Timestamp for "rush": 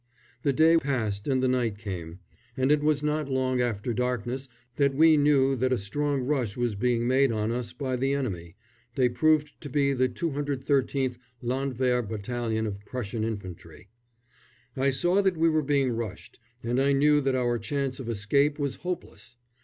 6.23-6.57